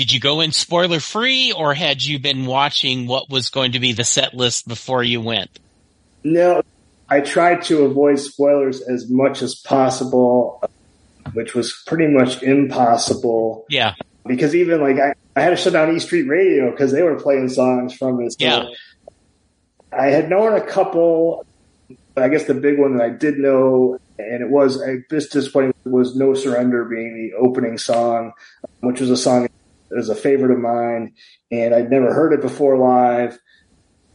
[0.00, 3.80] Did you go in spoiler free or had you been watching what was going to
[3.80, 5.60] be the set list before you went?
[6.24, 6.62] No,
[7.10, 10.64] I tried to avoid spoilers as much as possible,
[11.34, 13.66] which was pretty much impossible.
[13.68, 13.92] Yeah.
[14.26, 17.20] Because even like I, I had to shut down E Street Radio because they were
[17.20, 18.30] playing songs from it.
[18.30, 18.68] So Yeah.
[19.92, 21.44] I had known a couple.
[22.16, 25.74] I guess the big one that I did know, and it was a bit disappointing,
[25.84, 28.32] was "No Surrender" being the opening song,
[28.80, 29.46] which was a song
[29.90, 31.14] that was a favorite of mine,
[31.50, 33.38] and I'd never heard it before live.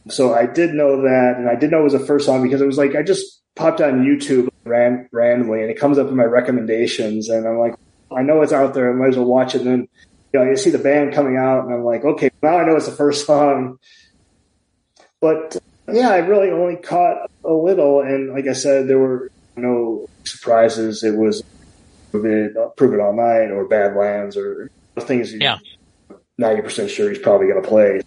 [0.08, 2.60] So I did know that, and I did know it was the first song because
[2.60, 6.16] it was like I just popped on YouTube ran, randomly, and it comes up in
[6.16, 7.74] my recommendations, and I'm like,
[8.10, 9.62] I know it's out there, I might as well watch it.
[9.62, 9.88] And then
[10.32, 12.76] you know, you see the band coming out, and I'm like, okay, now I know
[12.76, 13.78] it's the first song.
[15.20, 15.56] But
[15.92, 21.02] yeah, I really only caught a little, and like I said, there were no surprises.
[21.02, 21.42] It was
[22.10, 24.70] Prove It, Prove It All Night or Badlands or
[25.04, 25.32] things.
[25.32, 25.58] you- Yeah.
[26.38, 28.00] 90% sure he's probably going to play.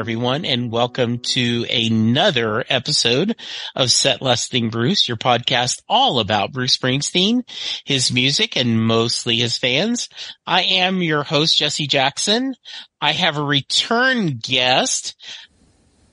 [0.00, 3.36] Everyone and welcome to another episode
[3.76, 7.42] of Set Lusting Bruce, your podcast all about Bruce Springsteen,
[7.84, 10.08] his music and mostly his fans.
[10.46, 12.54] I am your host Jesse Jackson.
[12.98, 15.22] I have a return guest.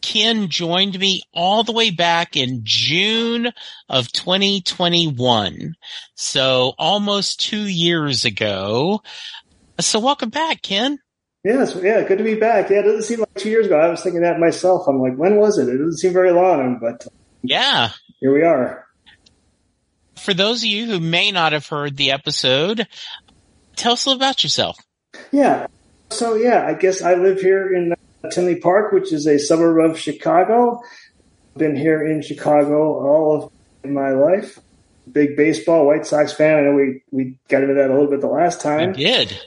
[0.02, 3.54] Ken joined me all the way back in June
[3.88, 5.76] of 2021.
[6.14, 9.02] So almost two years ago.
[9.80, 11.00] So welcome back, Ken.
[11.44, 12.70] Yes, yeah, good to be back.
[12.70, 13.80] Yeah, it doesn't seem like two years ago.
[13.80, 14.86] I was thinking that myself.
[14.88, 15.70] I'm like, when was it?
[15.70, 17.06] It doesn't seem very long, but
[17.44, 17.90] Yeah.
[18.20, 18.86] here we are.
[20.18, 22.88] For those of you who may not have heard the episode,
[23.76, 24.78] tell us a little about yourself.
[25.32, 25.68] Yeah.
[26.10, 29.92] So yeah, I guess I live here in uh, Tinley Park, which is a suburb
[29.92, 30.82] of Chicago.
[31.56, 33.52] Been here in Chicago all
[33.84, 34.60] of my life.
[35.10, 36.58] Big baseball, White Sox fan.
[36.58, 38.92] I know we, we got into that a little bit the last time.
[38.94, 39.40] did.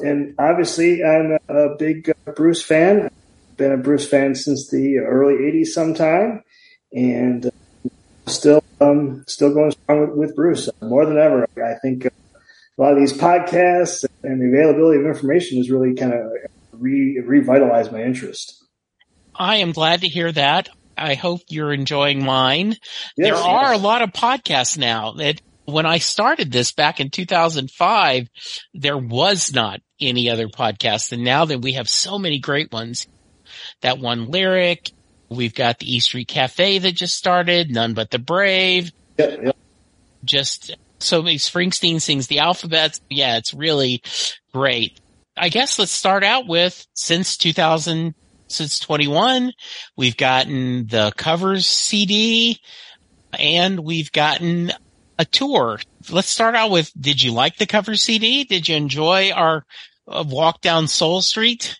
[0.00, 3.10] And obviously I'm a, big uh, Bruce fan.
[3.56, 6.42] Been a Bruce fan since the early 80s sometime.
[6.92, 7.50] And uh,
[8.26, 11.48] still, um, still going strong with, with Bruce more than ever.
[11.64, 12.10] I think uh,
[12.78, 16.32] a lot of these podcasts and the availability of information has really kind of
[16.72, 18.64] re- revitalized my interest.
[19.34, 20.68] I am glad to hear that.
[20.96, 22.76] I hope you're enjoying mine.
[23.16, 27.10] Yes, there are a lot of podcasts now that when I started this back in
[27.10, 28.28] 2005,
[28.74, 31.12] there was not any other podcast.
[31.12, 33.06] And now that we have so many great ones,
[33.82, 34.90] that one lyric,
[35.28, 39.56] we've got the E Street Cafe that just started, None But the Brave, Yep, yep.
[40.24, 42.98] just so many Springsteen sings the alphabet.
[43.08, 44.02] Yeah, it's really
[44.52, 45.00] great.
[45.36, 48.14] I guess let's start out with since 2000,
[48.48, 49.52] since 21,
[49.96, 52.60] we've gotten the covers CD
[53.32, 54.72] and we've gotten
[55.20, 55.78] a tour.
[56.10, 58.44] Let's start out with, did you like the cover CD?
[58.44, 59.66] Did you enjoy our
[60.08, 61.78] uh, walk down Soul Street?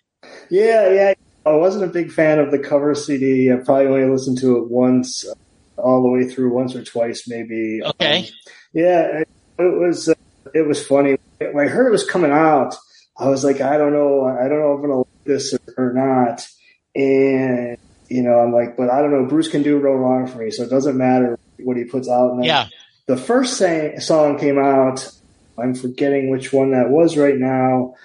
[0.51, 1.13] Yeah, yeah.
[1.43, 3.51] I wasn't a big fan of the cover CD.
[3.51, 5.33] I probably only listened to it once, uh,
[5.81, 7.81] all the way through, once or twice, maybe.
[7.83, 8.19] Okay.
[8.19, 8.25] Um,
[8.73, 10.07] yeah, it, it was.
[10.07, 10.13] Uh,
[10.53, 12.75] it was funny when I heard it was coming out.
[13.17, 15.59] I was like, I don't know, I don't know if I'm gonna like this or,
[15.77, 16.47] or not.
[16.95, 17.77] And
[18.09, 19.25] you know, I'm like, but I don't know.
[19.25, 22.33] Bruce can do no wrong for me, so it doesn't matter what he puts out.
[22.33, 22.67] And Yeah.
[23.07, 25.11] The first say, song came out.
[25.57, 27.95] I'm forgetting which one that was right now,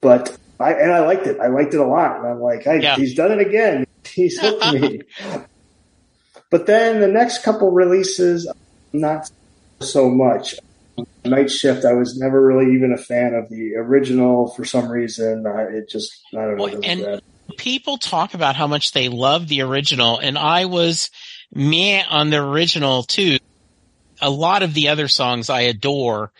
[0.00, 1.38] but I and I liked it.
[1.40, 2.18] I liked it a lot.
[2.18, 2.96] And I'm like, hey, Yeah.
[2.96, 3.86] he's done it again.
[4.04, 5.00] He's hooked me.
[6.48, 8.48] But then the next couple releases,
[8.92, 9.28] not
[9.80, 10.54] so much.
[11.24, 15.44] Night Shift, I was never really even a fan of the original for some reason.
[15.44, 16.66] I, it just, I don't know.
[16.82, 17.20] And-
[17.56, 21.10] people talk about how much they love the original and I was
[21.54, 23.38] meh on the original too.
[24.20, 26.32] A lot of the other songs I adore,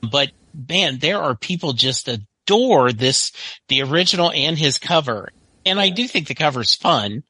[0.00, 0.30] but
[0.68, 3.32] man, there are people just adore this,
[3.68, 5.30] the original and his cover.
[5.66, 7.22] And I do think the cover's fun.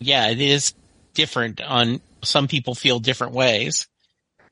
[0.00, 0.74] yeah, it is
[1.14, 3.88] different on some people feel different ways.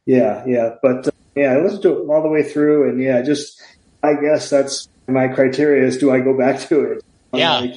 [0.06, 3.23] Yeah, yeah, but uh, yeah, I listened to it all the way through, and yeah,
[3.23, 3.61] just
[4.02, 7.05] I guess that's my criteria is do I go back to it?
[7.32, 7.61] Yeah.
[7.61, 7.75] Like,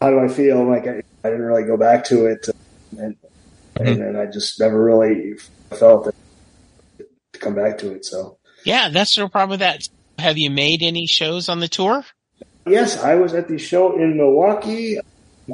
[0.00, 0.64] how do I feel?
[0.64, 2.48] Like I, I didn't really go back to it,
[2.98, 3.16] and
[3.84, 4.02] Mm-hmm.
[4.02, 5.34] and then I just never really
[5.70, 6.14] felt it
[7.32, 8.04] to come back to it.
[8.04, 9.82] So Yeah, that's no problem with that.
[10.18, 12.04] Have you made any shows on the tour?
[12.66, 14.98] yes, I was at the show in Milwaukee.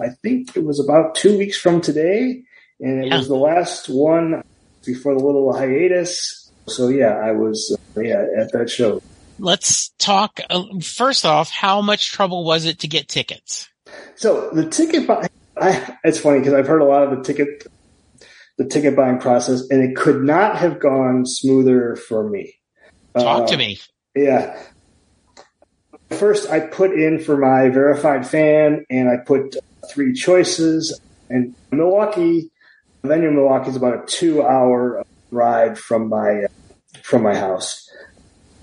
[0.01, 2.43] I think it was about two weeks from today,
[2.81, 3.17] and it Yeah.
[3.17, 4.43] was the last one
[4.85, 6.51] before the little hiatus.
[6.69, 9.01] So yeah, I was uh, yeah at that show.
[9.39, 11.51] Let's talk uh, first off.
[11.51, 13.69] How much trouble was it to get tickets?
[14.17, 15.09] So the ticket
[15.61, 17.65] I, it's funny because I've heard a lot of the ticket,
[18.59, 22.55] the ticket buying process, and it could not have gone smoother for me.
[23.17, 23.79] Talk Uh, to me.
[24.15, 24.61] Yeah.
[26.11, 29.57] First, I put in for my verified fan, and I put
[29.91, 30.99] three choices.
[31.31, 32.51] And Milwaukee,
[33.03, 36.47] the venue in Milwaukee is about a two-hour ride from my
[37.03, 37.89] from my house,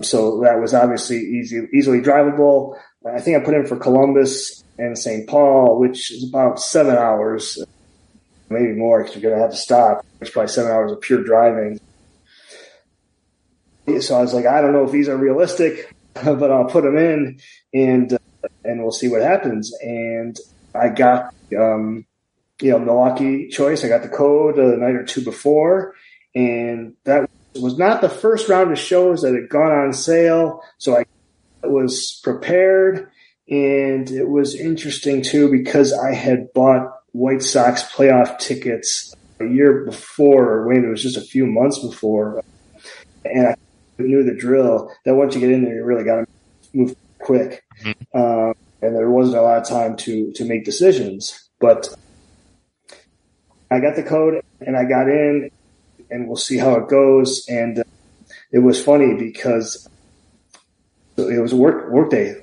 [0.02, 2.76] so that was obviously easy, easily drivable.
[3.06, 5.28] I think I put in for Columbus and St.
[5.28, 7.58] Paul, which is about seven hours,
[8.48, 10.06] maybe more because you're going to have to stop.
[10.20, 11.80] It's probably seven hours of pure driving.
[14.00, 16.96] So I was like, I don't know if these are realistic, but I'll put them
[16.96, 17.40] in
[17.72, 18.18] and uh,
[18.64, 19.72] and we'll see what happens.
[19.80, 20.36] And
[20.74, 22.06] I got um,
[22.60, 23.84] you know Milwaukee choice.
[23.84, 25.94] I got the code the night or two before,
[26.34, 30.62] and that was not the first round of shows that had gone on sale.
[30.78, 31.04] So I
[31.62, 33.10] was prepared,
[33.48, 39.84] and it was interesting too because I had bought White Sox playoff tickets a year
[39.84, 40.50] before.
[40.50, 42.42] or Wait, it was just a few months before,
[43.24, 43.56] and I
[43.98, 46.26] knew the drill that once you get in there, you really got to
[46.74, 47.64] move quick.
[48.14, 51.88] Um, and there wasn't a lot of time to, to make decisions, but
[53.70, 55.50] I got the code and I got in
[56.10, 57.46] and we'll see how it goes.
[57.48, 57.84] And uh,
[58.52, 59.88] it was funny because
[61.16, 62.36] it was a work, work day,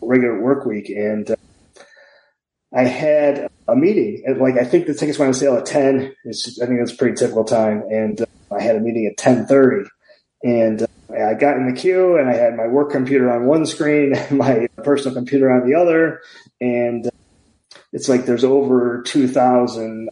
[0.00, 0.88] regular work week.
[0.88, 1.36] And uh,
[2.74, 6.14] I had a meeting at like, I think the tickets went on sale at 10.
[6.24, 7.82] It's just, I think that's a pretty typical time.
[7.90, 9.88] And uh, I had a meeting at 1030
[10.42, 13.64] and uh, I got in the queue and I had my work computer on one
[13.66, 16.20] screen, my personal computer on the other,
[16.60, 17.08] and
[17.92, 20.08] it's like there's over 2,000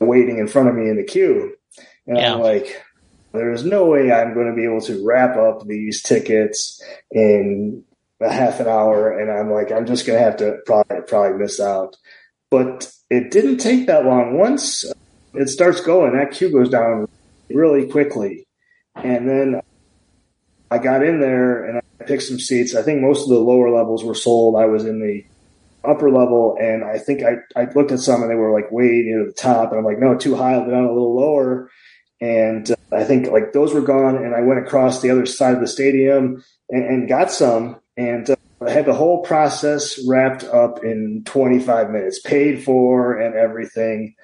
[0.00, 1.54] waiting in front of me in the queue.
[2.06, 2.34] And Yeah.
[2.34, 2.82] I'm like,
[3.32, 7.84] there's no way I'm going to be able to wrap up these tickets in
[8.22, 9.18] a half an hour.
[9.18, 11.96] And I'm like, I'm just to have to probably, probably miss out.
[12.50, 14.38] But it didn't take that long.
[14.38, 14.84] Once
[15.34, 17.08] it starts going, that queue goes down
[17.50, 18.46] really quickly.
[18.94, 19.60] And then
[20.70, 22.74] I got in there and I picked some seats.
[22.74, 24.56] I think most of the lower levels were sold.
[24.56, 25.24] I was in the
[25.84, 29.02] upper level and I think I, I looked at some and they were like way
[29.04, 29.70] near the top.
[29.70, 30.54] And I'm like, no, too high.
[30.54, 31.70] I'll down a little lower.
[32.22, 34.16] And uh, I think like those were gone.
[34.16, 37.80] And I went across the other side of the stadium and, and got some.
[37.96, 43.34] And uh, I had the whole process wrapped up in 25 minutes, paid for and
[43.34, 44.14] everything.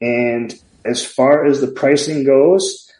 [0.00, 2.90] And as far as the pricing goes,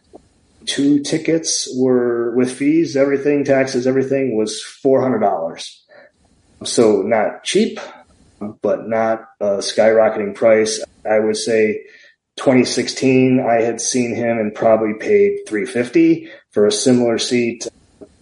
[0.67, 5.85] two tickets were with fees, everything, taxes, everything was four hundred dollars.
[6.65, 7.79] So not cheap,
[8.41, 10.83] but not a skyrocketing price.
[11.09, 11.85] I would say
[12.37, 17.67] 2016, I had seen him and probably paid 350 for a similar seat.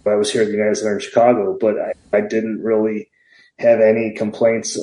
[0.06, 3.10] I was here at the United Center in Chicago, but I, I didn't really
[3.58, 4.78] have any complaints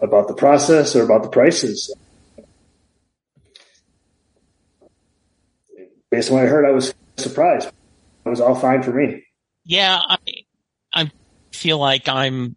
[0.00, 1.94] about the process or about the prices.
[6.10, 7.68] Based on what I heard, I was surprised.
[8.24, 9.24] It was all fine for me.
[9.64, 10.18] Yeah, I,
[10.92, 11.10] I
[11.52, 12.56] feel like I'm,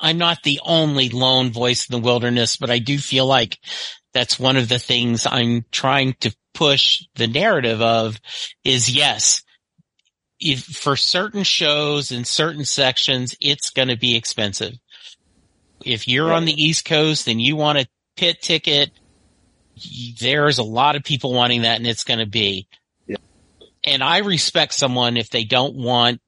[0.00, 3.58] I'm not the only lone voice in the wilderness, but I do feel like
[4.12, 8.20] that's one of the things I'm trying to push the narrative of
[8.64, 9.42] is yes,
[10.40, 14.74] if for certain shows and certain sections, it's going to be expensive.
[15.84, 18.90] If you're on the East Coast and you want a pit ticket,
[20.20, 22.66] there's a lot of people wanting that and it's going to be.
[23.06, 23.16] Yeah.
[23.84, 26.20] And I respect someone if they don't want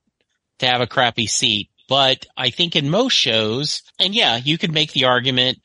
[0.61, 4.73] to have a crappy seat, but I think in most shows, and yeah, you could
[4.73, 5.59] make the argument.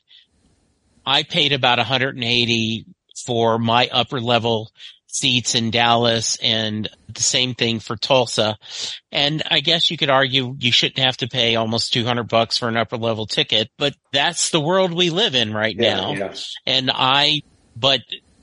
[1.04, 2.86] I paid about 180
[3.24, 4.70] for my upper level
[5.16, 8.56] seats in Dallas and the same thing for Tulsa.
[9.10, 12.68] And I guess you could argue you shouldn't have to pay almost 200 bucks for
[12.68, 16.12] an upper level ticket, but that's the world we live in right now.
[16.12, 16.34] yeah.
[16.66, 17.42] And I,
[17.74, 18.00] but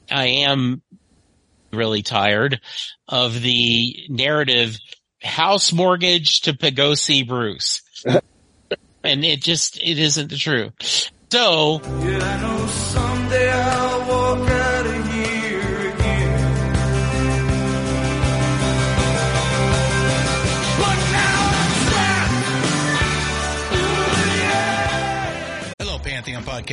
[0.09, 0.81] I am
[1.71, 2.59] really tired
[3.07, 4.77] of the narrative
[5.21, 7.81] house mortgage to go see Bruce.
[9.03, 11.11] and it just, it isn't the truth.
[11.31, 11.81] So,
[13.33, 13.92] Yeah,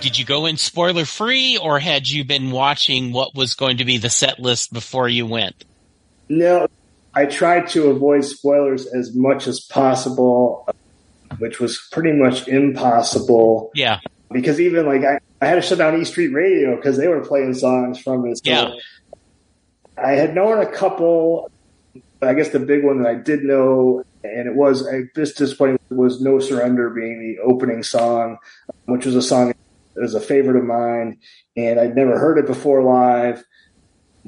[0.00, 3.84] did you go in spoiler free or had you been watching what was going to
[3.84, 5.64] be the set list before you went?
[6.28, 6.68] No,
[7.14, 10.68] I tried to avoid spoilers as much as possible,
[11.38, 14.00] which was pretty much impossible Yeah.
[14.32, 17.20] because even like I, I had to shut down E Street Radio because they were
[17.24, 18.38] playing songs from it.
[18.44, 18.70] So Yeah.
[19.96, 21.50] I had known a couple.
[22.22, 25.78] I guess the big one that I did know, and it was a bit disappointing,
[25.90, 28.38] was "No Surrender" being the opening song,
[28.86, 29.52] which was a song
[29.94, 31.18] that was a favorite of mine,
[31.56, 33.44] and I'd never heard it before live.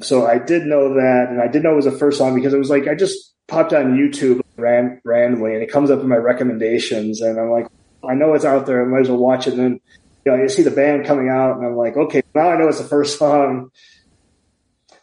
[0.01, 2.53] So I did know that, and I did know it was the first song because
[2.53, 6.07] it was like I just popped on YouTube ran, randomly, and it comes up in
[6.07, 7.67] my recommendations, and I'm like,
[8.07, 9.53] I know it's out there, I might as well watch it.
[9.53, 9.79] And then
[10.25, 12.67] you know, you see the band coming out, and I'm like, okay, now I know
[12.67, 13.71] it's the first song.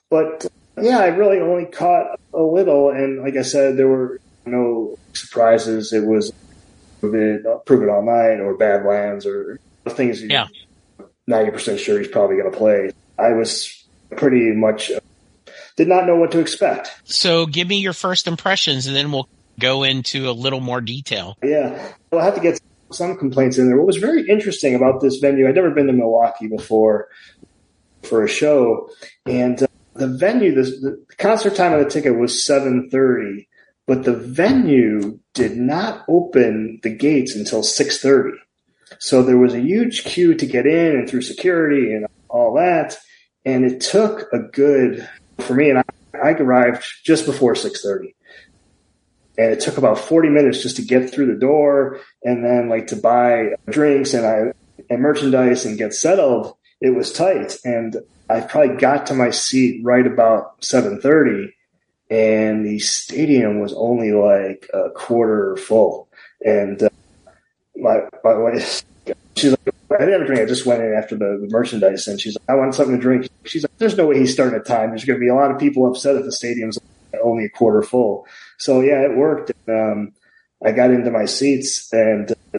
[0.08, 0.46] But
[0.80, 5.92] yeah, I really only caught a little, and like I said, there were no surprises.
[5.92, 6.32] It was
[7.00, 10.48] Prove It, Prove It All Night, or Badlands, or things Yeah.
[11.26, 12.90] ninety percent sure he's probably going to play.
[13.18, 13.84] I was
[14.16, 15.00] pretty much uh,
[15.76, 16.90] did not know what to expect.
[17.04, 21.36] So give me your first impressions and then we'll go into a little more detail.
[21.42, 22.60] Yeah, I'll have to get
[22.92, 23.76] some complaints in there.
[23.76, 27.08] What was very interesting about this venue, I'd never been to Milwaukee before
[28.02, 28.90] for a show,
[29.26, 33.48] and uh, the venue, the, the concert time of the ticket was seven thirty,
[33.86, 38.38] but the venue did not open the gates until six thirty.
[38.98, 42.96] So there was a huge queue to get in and through security and all that,
[43.44, 48.14] and it took a good for me, and I, I arrived just before six thirty.
[49.38, 52.88] And it took about 40 minutes just to get through the door and then like
[52.88, 54.52] to buy drinks and I
[54.90, 56.54] and merchandise and get settled.
[56.82, 57.56] It was tight.
[57.64, 57.96] And
[58.28, 61.52] I probably got to my seat right about 7:30
[62.10, 66.08] and the stadium was only like a quarter full.
[66.44, 66.89] And uh,
[67.80, 68.82] my my wife
[69.36, 70.42] she's like I didn't have a drink.
[70.42, 73.02] I just went in after the, the merchandise and she's like, I want something to
[73.02, 73.28] drink.
[73.44, 74.90] She's like, there's no way he's starting at time.
[74.90, 76.78] There's going to be a lot of people upset if the stadium's
[77.22, 78.26] only a quarter full.
[78.56, 79.50] So yeah, it worked.
[79.68, 80.12] Um,
[80.64, 82.58] I got into my seats and uh,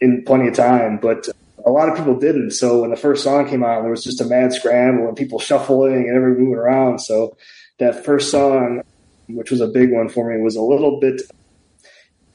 [0.00, 1.26] in plenty of time, but
[1.64, 2.50] a lot of people didn't.
[2.50, 5.38] So when the first song came out, there was just a mad scramble and people
[5.38, 6.98] shuffling and everyone moving around.
[6.98, 7.36] So
[7.78, 8.82] that first song,
[9.28, 11.22] which was a big one for me, was a little bit.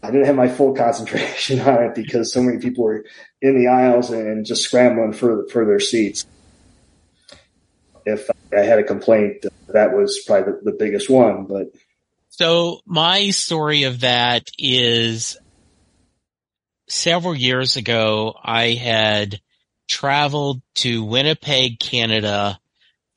[0.04, 3.06] I didn't have my full concentration on it because so many people were
[3.42, 6.26] in the aisles and just scrambling for for their seats.
[8.06, 11.46] If I had a complaint, that was probably the, the biggest one.
[11.46, 11.68] But
[12.30, 15.38] So my story of that is
[16.88, 19.40] several years ago, I had
[19.88, 22.60] traveled to Winnipeg, Canada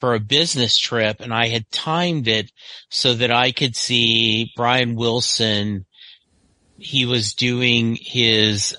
[0.00, 2.52] for a business trip and I had timed it
[2.90, 5.86] so that I could see Brian Wilson.
[6.78, 8.76] He was doing his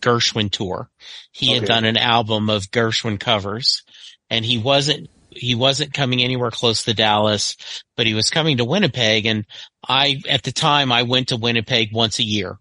[0.00, 0.88] Gershwin tour.
[1.32, 3.82] He had done an album of Gershwin covers
[4.28, 7.56] and he wasn't he wasn't coming anywhere close to Dallas,
[7.96, 9.46] but he was coming to Winnipeg and
[9.86, 12.58] I at the time I went to Winnipeg once a year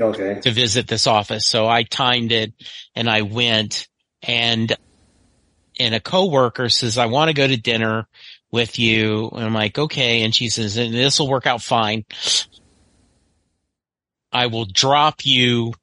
[0.00, 1.46] okay, to visit this office.
[1.46, 2.52] So I timed it
[2.94, 3.88] and I went
[4.22, 4.76] and
[5.80, 8.06] and a coworker says, I want to go to dinner
[8.50, 9.30] with you.
[9.30, 10.22] And I'm like, okay.
[10.22, 12.04] And she says, and this will work out fine.
[14.32, 15.74] I will drop you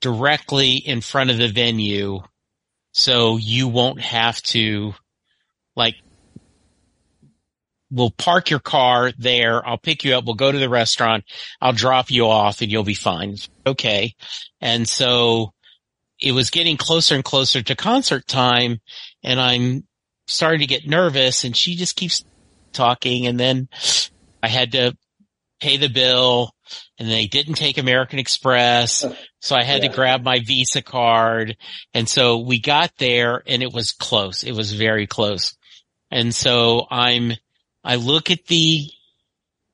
[0.00, 2.20] directly in front of the venue
[2.92, 4.94] so you won't have to
[5.76, 5.96] like
[7.90, 9.66] we'll park your car there.
[9.66, 10.24] I'll pick you up.
[10.24, 11.24] We'll go to the restaurant.
[11.60, 13.36] I'll drop you off and you'll be fine.
[13.66, 14.14] Okay.
[14.60, 15.52] And so
[16.20, 18.80] it was getting closer and closer to concert time
[19.22, 19.86] and I'm
[20.26, 22.24] starting to get nervous and she just keeps
[22.72, 23.68] talking and then
[24.42, 24.96] I had to
[25.60, 26.53] pay the bill
[26.98, 29.04] and they didn't take American Express.
[29.04, 29.88] Uh, so I had Yeah.
[29.90, 31.56] to grab my Visa card.
[31.92, 34.42] And so we got there and it was close.
[34.42, 35.56] It was very close.
[36.10, 37.32] And so I'm,
[37.82, 38.88] I look at the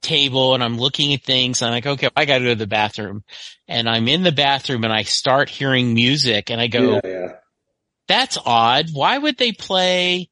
[0.02, 2.66] table and I'm looking at things I'm like, okay, I got to go to the
[2.66, 3.22] bathroom
[3.68, 7.28] and I'm in the bathroom and I start hearing music and I go, yeah, yeah,
[8.08, 8.86] that's odd.
[8.92, 10.30] Why would they play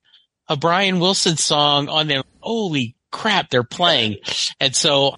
[0.48, 2.22] a Brian Wilson song on there?
[2.40, 4.16] Holy crap, they're playing.
[4.58, 5.16] And so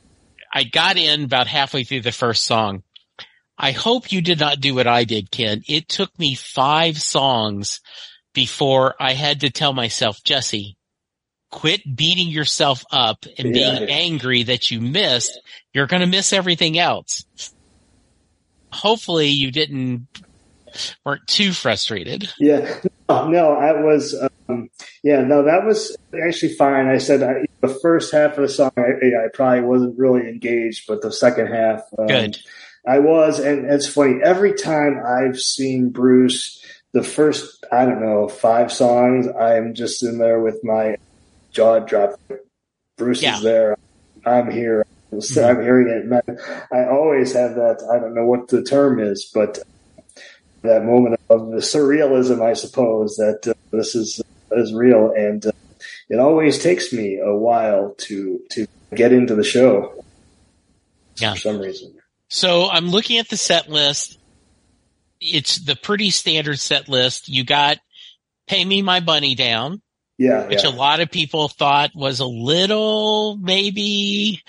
[0.52, 2.82] I got in about halfway through the first song.
[3.56, 5.62] I hope you did not do what I did, Ken.
[5.68, 7.80] It took me five songs
[8.32, 10.76] before I had to tell myself, Jesse,
[11.50, 13.86] quit beating yourself up and being Yeah.
[13.88, 15.38] angry that you missed.
[15.74, 17.24] You're going to miss everything else.
[18.72, 20.06] Hopefully you didn't,
[21.04, 22.32] weren't too frustrated.
[22.38, 22.78] yeah.
[23.10, 24.14] No, no, I was.
[24.48, 24.68] Um,
[25.02, 25.96] yeah, no, that was
[26.26, 26.86] actually fine.
[26.88, 30.84] I said I, the first half of the song, I, I probably wasn't really engaged,
[30.88, 32.36] but the second half, um, Good.
[32.86, 34.20] I was, and it's funny.
[34.24, 40.18] Every time I've seen Bruce, the first I don't know five songs, I'm just in
[40.18, 40.96] there with my
[41.52, 42.16] jaw dropped.
[42.96, 43.36] Bruce Yeah.
[43.36, 43.76] is there.
[44.26, 44.84] I'm here.
[45.20, 46.04] So I'm hearing it.
[46.04, 46.38] And
[46.72, 47.86] I, I always have that.
[47.92, 49.58] I don't know what the term is, but
[50.62, 54.20] that moment of the surrealism, I suppose, that uh, this is
[54.52, 55.52] is real, and uh,
[56.08, 60.04] it always takes me a while to to get into the show.
[61.16, 61.34] Yeah.
[61.34, 61.94] For some reason.
[62.28, 64.18] So I'm looking at the set list.
[65.20, 67.28] It's the pretty standard set list.
[67.28, 67.78] You got
[68.46, 69.82] Pay Me My Money Down,
[70.16, 70.46] Yeah.
[70.46, 70.70] which yeah.
[70.70, 74.42] a lot of people thought was a little maybe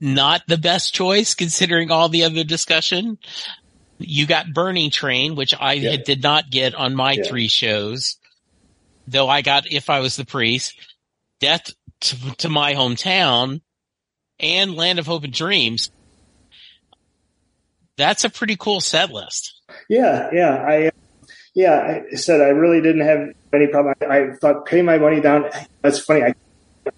[0.00, 3.18] not the best choice considering all the other discussion.
[3.98, 5.96] You got Burning Train, which I Yeah.
[6.04, 7.22] did not get on my Yeah.
[7.24, 8.16] three shows,
[9.06, 10.74] though I got If I Was the Priest,
[11.40, 11.70] Death
[12.02, 13.60] to, to My Hometown,
[14.40, 15.90] and Land of Hope and Dreams.
[17.96, 19.60] That's a pretty cool set list.
[19.88, 20.90] Yeah, yeah, I,
[21.54, 23.94] yeah, I said I really didn't have any problem.
[24.00, 25.48] I, I thought pay my money down.
[25.82, 26.22] That's funny.
[26.22, 26.34] I,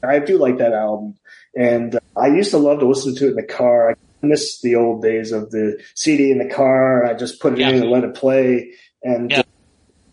[0.03, 1.19] I do like that album,
[1.55, 3.91] and uh, I used to love to listen to it in the car.
[3.91, 7.05] I miss the old days of the CD in the car.
[7.05, 7.71] I just put it Yeah.
[7.71, 8.73] in and let it play.
[9.03, 9.43] And Yeah.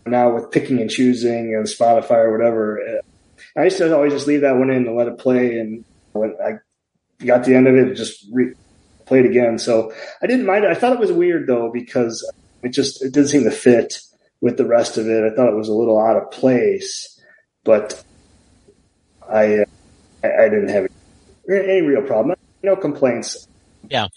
[0.05, 4.27] now with picking and choosing and Spotify or whatever, uh, I used to always just
[4.27, 5.57] leave that one in and let it play.
[5.57, 6.53] And when I
[7.25, 8.53] got the end of it, it just re-
[9.05, 9.57] played again.
[9.57, 10.71] So I didn't mind it.
[10.71, 12.29] I thought it was weird though because
[12.61, 13.99] it just it didn't seem to fit
[14.41, 15.23] with the rest of it.
[15.23, 17.19] I thought it was a little out of place,
[17.63, 18.01] but
[19.27, 19.65] I uh,
[20.23, 20.87] I, I didn't have
[21.49, 22.35] any real problem.
[22.63, 23.45] No complaints.
[23.89, 24.07] Yeah.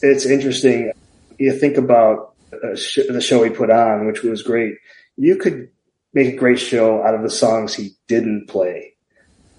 [0.00, 0.92] It's interesting.
[1.38, 4.74] You think about uh, sh- the show he put on, which was great.
[5.16, 5.68] You could
[6.14, 8.94] make a great show out of the songs he didn't play.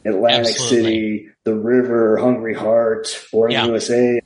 [0.05, 0.77] Atlantic Absolutely.
[0.83, 3.63] City, The River, Hungry Heart, Born Yeah.
[3.63, 4.21] in USA.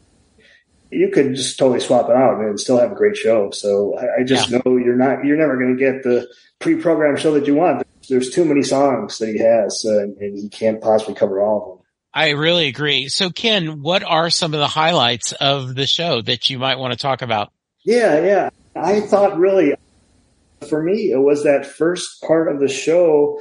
[0.89, 3.52] You could just totally swap it out and still have a great show.
[3.52, 6.28] So I, I just know you're not, you're never going to get the
[6.60, 7.86] pre-programmed show that you want.
[8.10, 11.62] There's too many songs that he has, uh, and, and he can't possibly cover all
[11.62, 11.76] of them.
[12.17, 13.10] I really agree.
[13.10, 16.93] So Ken, what are some of the highlights of the show that you might want
[16.93, 17.53] to talk about?
[17.86, 18.49] Yeah, yeah.
[18.75, 19.75] I thought really,
[20.67, 23.39] for me, it was that first part of the show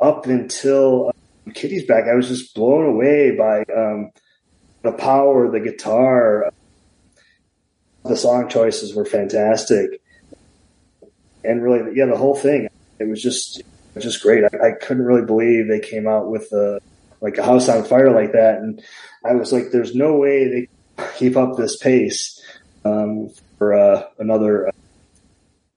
[0.00, 2.04] up until uh, Kitty's back.
[2.08, 4.12] I was just blown away by um,
[4.82, 6.52] the power, the guitar.
[8.04, 10.00] The song choices were fantastic,
[11.42, 12.68] and really, yeah, the whole thing.
[13.00, 13.60] It was just,
[13.98, 14.44] just great.
[14.44, 16.80] I, I couldn't really believe they came out with a
[17.20, 18.82] like a house on fire like that, and
[19.24, 22.40] I was like, "There's no way they keep up this pace
[22.84, 24.70] um, for uh, another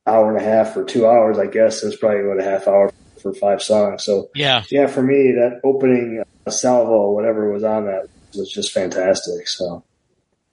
[0.06, 2.92] hour and a half or two hours." I guess it's probably about a half hour
[3.22, 4.04] for five songs.
[4.04, 4.64] So Yeah.
[4.70, 9.48] yeah, for me, that opening uh, salvo, whatever was on that, was just fantastic.
[9.48, 9.84] So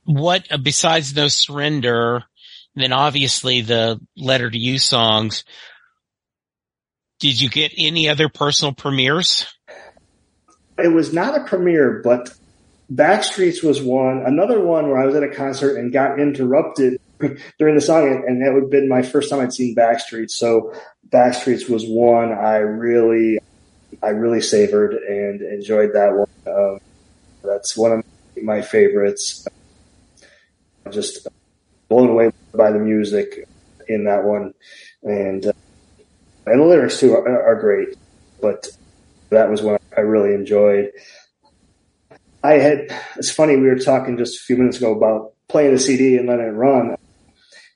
[0.04, 2.24] What, uh, besides No Surrender,
[2.76, 5.44] then obviously the Letter to You songs,
[7.18, 9.46] did you get any other personal premieres?
[10.84, 12.30] It was not a premiere, but
[12.92, 14.22] Backstreets was one.
[14.26, 17.00] Another one where I was at a concert and got interrupted
[17.58, 20.32] during the song, and- that would have been my first time I'd seen Backstreets.
[20.32, 20.74] So
[21.08, 23.38] Backstreets was one I really,
[24.02, 26.28] I really savored and enjoyed that one.
[26.46, 26.78] Um,
[27.42, 28.04] that's one of
[28.42, 29.46] my favorites.
[30.84, 31.26] I'm just
[31.88, 33.48] blown away by the music
[33.88, 34.54] in that one,
[35.02, 35.52] and uh,
[36.46, 37.96] and the lyrics too are, are great.
[38.40, 38.68] But
[39.30, 40.90] that was one I really enjoyed.
[42.42, 45.78] I had, it's funny, we were talking just a few minutes ago about playing the
[45.78, 46.96] CD and letting it run.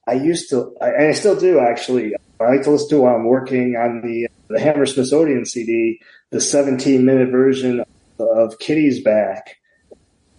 [0.07, 2.15] I used to, I, and I still do actually.
[2.41, 6.41] I like to listen to while I'm working on the, the Hammersmith Odeon CD, the
[6.41, 7.85] 17 minute version
[8.19, 9.57] of Kitty's Back.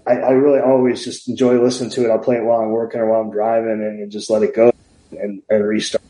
[0.08, 2.12] I, I really always just enjoy listening to it.
[2.12, 4.72] I'll play it while I'm working or while I'm driving and just let it go
[5.12, 6.04] and, and restart.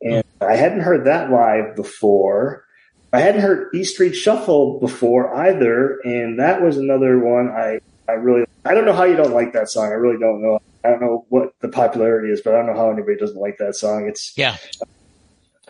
[0.00, 2.65] And I hadn't heard that live before.
[3.16, 8.12] I hadn't heard E Street Shuffle before either, and that was another one I I
[8.12, 9.86] really I don't know how you don't like that song.
[9.86, 10.58] I really don't know.
[10.84, 13.56] I don't know what the popularity is, but I don't know how anybody doesn't like
[13.56, 14.06] that song.
[14.06, 14.58] It's Yeah.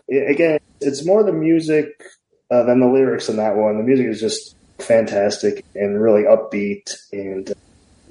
[0.09, 2.03] again, it's more the music
[2.51, 3.79] uh, than the lyrics in that one.
[3.79, 7.55] The music is just fantastic and really upbeat, and uh,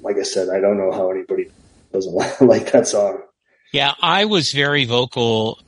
[0.00, 1.50] like I said, I don't know how anybody
[1.92, 3.18] doesn't like that song.
[3.70, 5.60] Yeah, I was very vocal.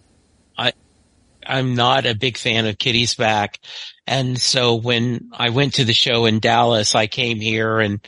[1.49, 3.59] I'm not a big fan of Kitty's back.
[4.07, 8.01] And so when I went to the show in Dallas, I came here and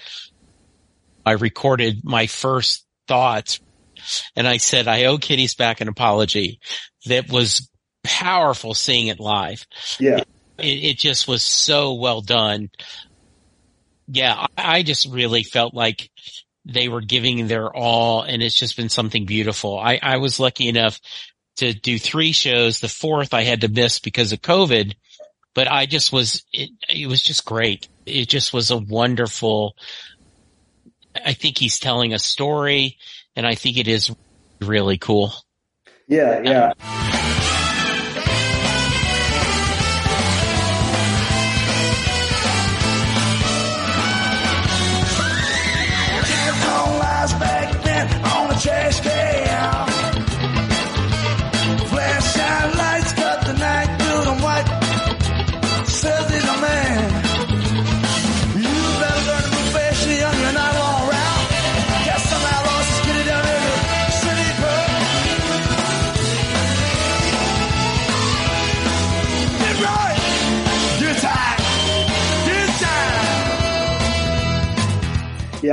[1.24, 3.60] I recorded my first thoughts
[4.36, 6.60] and I said, I owe Kitty's back an apology.
[7.06, 7.68] That was
[8.02, 9.66] powerful seeing it live.
[9.98, 10.22] Yeah,
[10.58, 12.70] It, it just was so well done.
[14.08, 16.10] Yeah, I, I just really felt like
[16.64, 19.78] they were giving their all and it's just been something beautiful.
[19.78, 21.00] I, I was lucky enough
[21.60, 22.80] to do three shows.
[22.80, 24.94] The fourth I had to miss because of COVID,
[25.54, 27.88] but I just was, it, it was just great.
[28.04, 29.74] It just was a wonderful,
[31.14, 32.98] I think he's telling a story
[33.36, 34.14] and I think it is
[34.60, 35.32] really cool.
[36.08, 36.72] yeah, yeah.
[36.74, 37.49] Telephone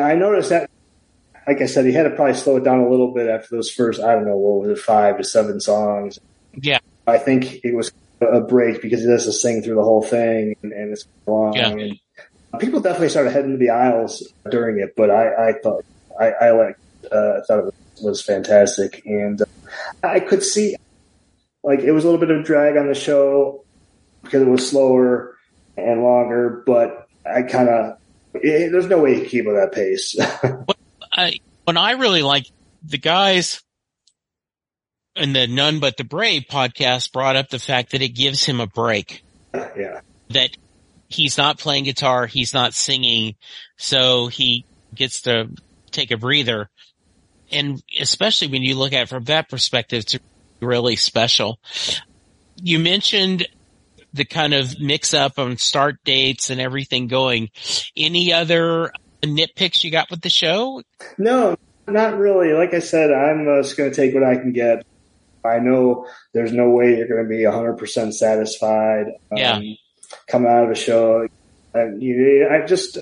[0.08, 0.70] I noticed that.
[1.48, 3.72] Like I said, he had to probably slow it down a little bit after those
[3.72, 6.20] first, I don't know, what was it, five to seven songs.
[6.54, 6.80] Yeah.
[7.08, 10.58] I think it was a break because he has to sing through the whole thing
[10.62, 11.54] and, and it's long.
[11.54, 11.70] Yeah.
[11.70, 12.00] And
[12.60, 15.86] people definitely started heading to the aisles during it, but I, I thought,
[16.20, 19.04] I, I liked, uh, thought it was, was fantastic.
[19.06, 19.46] And uh,
[20.04, 20.76] I could see,
[21.64, 23.64] like, it was a little bit of a drag on the show
[24.22, 25.38] because it was slower
[25.78, 28.00] and longer, but I kind of,
[28.42, 30.18] there's no way you can keep at that pace.
[31.12, 32.46] I, when I really like
[32.84, 33.62] the guys
[35.16, 38.60] in the None But the Brave podcast brought up the fact that it gives him
[38.60, 39.24] a break,
[39.54, 40.02] yeah.
[40.30, 40.52] that
[41.10, 43.36] he's not playing guitar, he's not singing,
[43.78, 45.50] so he gets to
[45.92, 46.70] take a breather.
[47.52, 50.18] And especially when you look at it from that perspective, it's
[50.60, 51.60] really special.
[52.58, 53.48] You mentioned
[54.14, 57.50] the kind of mix up on start dates and everything going.
[57.96, 58.92] Any other
[59.22, 60.82] nitpicks you got with the show?
[61.18, 61.56] No,
[61.88, 62.54] not really.
[62.54, 64.86] Like I said, I'm just going to take what I can get.
[65.46, 69.08] I know there's no way you're going to be 100% satisfied.
[69.32, 69.62] Um, Yeah.
[70.28, 71.28] Coming out of a show.
[71.74, 72.98] And you, I just,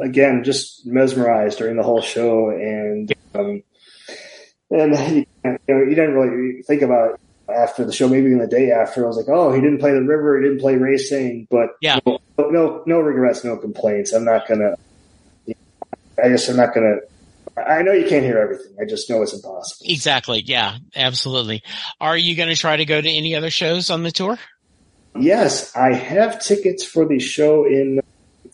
[0.00, 2.50] again, just mesmerized during the whole show.
[2.50, 3.62] And, um,
[4.70, 8.08] and you, you know, you didn't really think about it after the show.
[8.08, 10.46] Maybe even the day after, I was like, oh, he didn't play the river, he
[10.46, 11.98] didn't play racing, but Yeah.
[12.06, 14.12] no, no, no regrets, no complaints.
[14.12, 14.76] I'm not gonna.
[16.22, 16.96] I guess I'm not gonna.
[17.56, 18.76] I know you can't hear everything.
[18.80, 19.86] I just know it's impossible.
[19.90, 20.42] Exactly.
[20.44, 21.62] Yeah, absolutely.
[22.00, 24.38] Are you going to try to go to any other shows on the tour?
[25.18, 28.00] Yes, I have tickets for the show in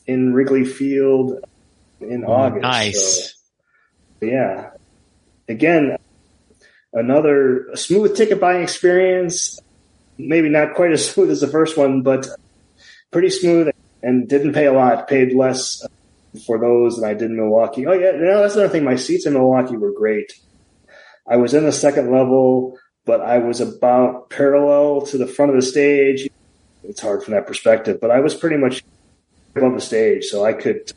[0.07, 1.39] in Wrigley Field
[2.01, 2.63] in August.
[2.63, 3.35] Nice.
[4.21, 4.71] So, yeah.
[5.49, 5.99] Again,
[6.95, 9.61] another smooth ticket buying experience.
[10.17, 12.27] Maybe not quite as smooth as the first one, but
[13.11, 13.71] pretty smooth
[14.03, 15.09] and didn't pay a lot.
[15.09, 15.89] Paid less uh,
[16.47, 17.87] for those than I did in Milwaukee.
[17.87, 18.85] Oh yeah, no, that's another thing.
[18.85, 20.33] My seats in Milwaukee were great.
[21.27, 25.57] I was in the second level, but I was about parallel to the front of
[25.57, 26.29] the stage.
[26.83, 28.85] It's hard from that perspective, but I was pretty much
[29.57, 30.93] above the stage, so I could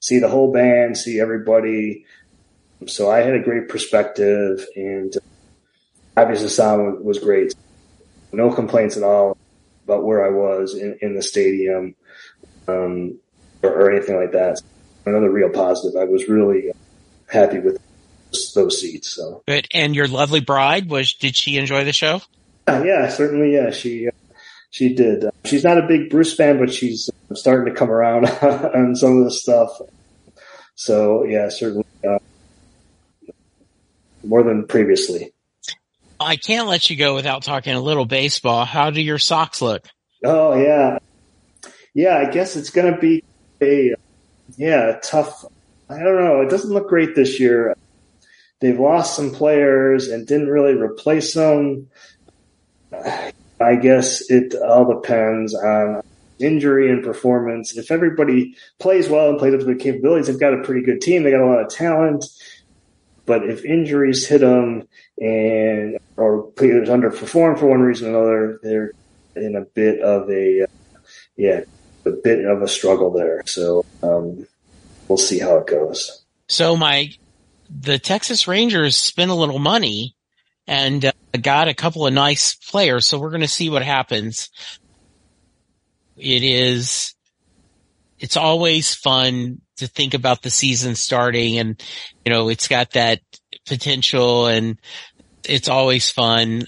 [0.00, 2.04] see the whole band, see everybody.
[2.86, 5.14] So I had a great perspective, and
[6.18, 7.54] obviously the sound was great.
[8.32, 9.36] No complaints at all
[9.84, 11.94] about where I was in, in the stadium
[12.66, 13.18] um,
[13.62, 14.60] or, or anything like that.
[15.06, 15.98] Another real positive.
[16.00, 16.72] I was really
[17.30, 17.80] happy with
[18.54, 19.08] those seats.
[19.08, 19.68] So Good.
[19.72, 21.14] And your lovely bride was?
[21.14, 22.20] Did she enjoy the show?
[22.68, 24.12] yeah, yeah certainly, yeah, she uh,
[24.70, 25.24] she did.
[25.24, 29.18] Uh, she's not a big Bruce fan, but she's starting to come around on some
[29.18, 29.80] of the stuff.
[30.74, 32.18] So yeah, certainly uh,
[34.22, 35.32] more than previously.
[36.20, 38.64] I can't let you go without talking a little baseball.
[38.64, 39.86] How do your Sox look?
[40.24, 40.98] Oh yeah,
[41.94, 42.18] yeah.
[42.18, 43.22] I guess it's going to be
[43.62, 43.94] a
[44.56, 45.44] yeah tough.
[45.88, 46.40] I don't know.
[46.40, 47.76] It doesn't look great this year.
[48.60, 51.88] They've lost some players and didn't really replace them.
[53.60, 56.02] I guess it all depends on
[56.40, 57.76] injury and performance.
[57.76, 61.00] If everybody plays well and plays up to their capabilities, they've got a pretty good
[61.00, 61.22] team.
[61.22, 62.24] They got a lot of talent.
[63.28, 64.88] But if injuries hit them
[65.18, 68.92] and or players underperform for one reason or another, they're
[69.36, 70.66] in a bit of a uh,
[71.36, 71.60] yeah,
[72.06, 73.42] a bit of a struggle there.
[73.46, 74.46] So um,
[75.06, 76.24] we'll see how it goes.
[76.48, 77.10] So my,
[77.68, 80.16] the Texas Rangers spent a little money
[80.66, 83.06] and uh, got a couple of nice players.
[83.06, 84.48] So we're going to see what happens.
[86.16, 87.14] It is,
[88.18, 91.82] it's always fun to think about the season starting and,
[92.24, 93.20] you know, it's got that
[93.66, 94.78] potential and
[95.44, 96.64] it's always fun.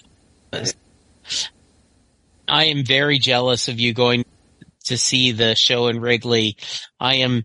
[2.48, 4.24] I am very jealous of you going
[4.84, 6.56] to see the show in Wrigley.
[6.98, 7.44] I am,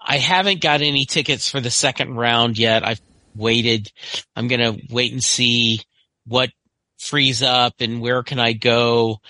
[0.00, 2.86] I haven't got any tickets for the second round yet.
[2.86, 3.00] I've
[3.34, 3.90] waited.
[4.36, 5.80] I'm going to wait and see
[6.26, 6.50] what
[6.98, 9.20] frees up and where can I go.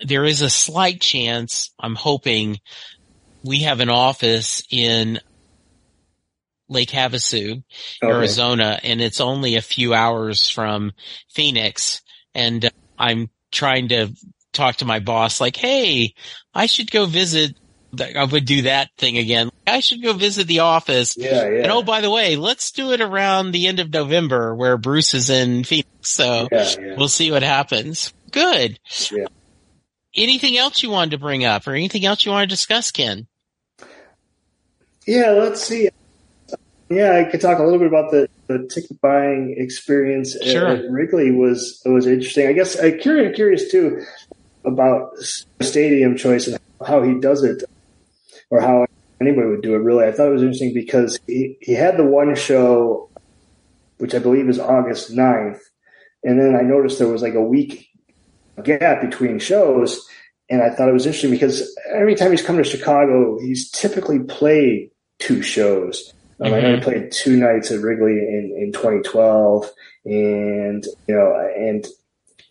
[0.00, 2.58] There is a slight chance, I'm hoping,
[3.44, 5.20] we have an office in
[6.68, 7.62] Lake Havasu,
[8.02, 8.12] Okay.
[8.12, 10.92] Arizona, and it's only a few hours from
[11.32, 12.02] Phoenix.
[12.34, 14.08] And uh, I'm trying to
[14.52, 16.14] talk to my boss like, Hey,
[16.54, 17.56] I should go visit.
[18.00, 19.50] I would do that thing again.
[19.68, 21.16] I should go visit the office.
[21.16, 21.62] Yeah, yeah.
[21.62, 25.14] And oh, by the way, let's do it around the end of November where Bruce
[25.14, 25.88] is in Phoenix.
[26.00, 26.94] So yeah, yeah.
[26.96, 28.12] we'll see what happens.
[28.32, 28.80] Good.
[29.12, 29.26] Yeah.
[30.16, 33.28] Anything else you wanted to bring up or anything else you want to discuss, Ken?
[35.06, 35.88] Yeah, let's see.
[36.90, 40.68] Yeah, I could talk a little bit about the, the ticket buying experience at- Sure.
[40.68, 42.46] at Wrigley was was interesting.
[42.46, 44.04] I guess uh, I'm curious, curious too
[44.64, 45.16] about
[45.60, 47.62] stadium choice and how he does it,
[48.50, 48.86] or how
[49.20, 49.78] anybody would do it.
[49.78, 53.10] Really, I thought it was interesting because he, he had the one show,
[53.98, 55.58] which I believe is August 9th,
[56.22, 57.88] and then I noticed there was like a week
[58.62, 60.06] gap between shows.
[60.50, 64.18] And I thought it was interesting because every time he's come to Chicago, he's typically
[64.20, 66.12] played two shows.
[66.40, 69.70] Um, I know he played two nights at Wrigley in, in 2012,
[70.04, 71.86] and you know, and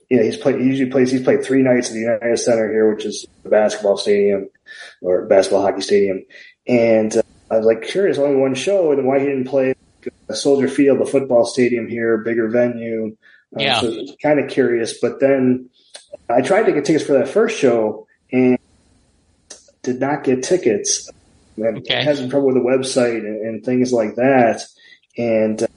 [0.10, 0.60] you know, he's played.
[0.60, 1.12] He usually plays.
[1.12, 4.50] He's played three nights at the United Center here, which is the basketball stadium
[5.02, 6.24] or basketball hockey stadium.
[6.68, 7.22] And uh,
[7.52, 9.76] I was like curious, only one show, and why he didn't play
[10.34, 13.16] Soldier Field, the football stadium here, bigger venue.
[13.56, 13.82] Uh, Yeah.
[13.82, 15.70] So kind of curious, but then
[16.30, 18.58] I tried to get tickets for that first show and
[19.82, 21.10] did not get tickets.
[21.58, 22.04] And Okay.
[22.04, 24.62] had some trouble with the website and, and things like that.
[25.18, 25.68] And uh,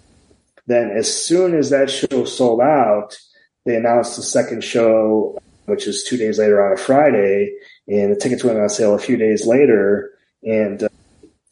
[0.67, 3.17] then as soon as that show sold out,
[3.65, 7.53] they announced the second show, which is two days later on a Friday,
[7.89, 10.12] and the tickets went on sale a few days later.
[10.43, 10.89] And uh,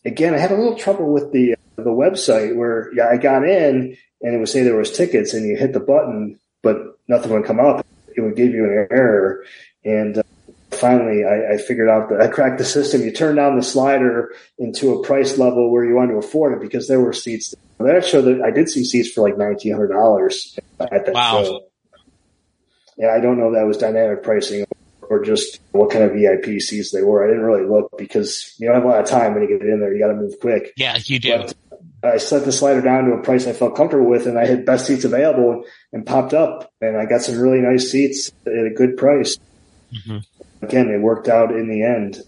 [0.05, 3.97] again, I had a little trouble with the the website where yeah, I got in
[4.23, 7.45] and it would say there was tickets, and you hit the button, but nothing would
[7.45, 7.85] come up.
[8.17, 9.45] It would give you an error,
[9.85, 10.23] and uh,
[10.85, 13.03] finally I, I figured out that I cracked the system.
[13.03, 16.61] You turn down the slider into a price level where you want to afford it
[16.61, 19.89] because there were seats that show that I did see seats for like nineteen hundred
[19.93, 21.43] dollars at that Wow.
[21.45, 21.65] show.
[22.99, 24.65] And I don't know if that was dynamic pricing
[25.03, 27.25] or just what kind of VIP seats they were.
[27.25, 29.67] I didn't really look because you don't have a lot of time when you get
[29.67, 29.93] in there.
[29.93, 30.73] You got to move quick.
[30.77, 31.49] Yeah, you do.
[32.01, 34.47] But I set the slider down to a price I felt comfortable with, and I
[34.47, 38.53] had best seats available and popped up, and I got some really nice seats at
[38.53, 39.37] a good price.
[39.93, 40.25] Mhm.
[40.65, 42.23] Again, it worked out in the end.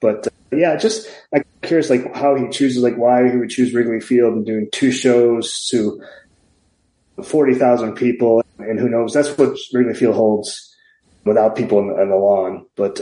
[0.00, 3.74] But uh, yeah, just I'm curious, like how he chooses, like why he would choose
[3.74, 6.02] Wrigley Field and doing two shows to
[7.24, 9.12] forty thousand people, and who knows?
[9.12, 10.74] That's what Wrigley Field holds
[11.24, 13.00] without people in the, in the lawn, but.